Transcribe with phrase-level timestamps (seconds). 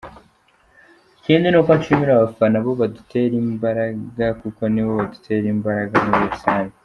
[1.19, 3.83] Ikindi ni uko nshimira abafana bo badutera imbara
[4.41, 6.75] kuko nibo badutera imberaga muri rusange.